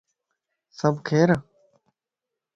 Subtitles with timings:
[0.77, 1.29] سڀ خير؟